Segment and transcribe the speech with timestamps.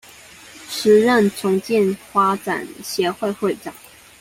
[0.67, 3.71] 時任重建發展協會會長